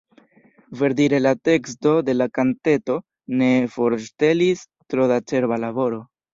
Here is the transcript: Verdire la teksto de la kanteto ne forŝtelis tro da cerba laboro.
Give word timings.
Verdire 0.79 1.19
la 1.21 1.33
teksto 1.49 1.91
de 2.07 2.15
la 2.17 2.29
kanteto 2.39 2.97
ne 3.43 3.53
forŝtelis 3.77 4.67
tro 4.91 5.11
da 5.15 5.23
cerba 5.31 5.65
laboro. 5.69 6.05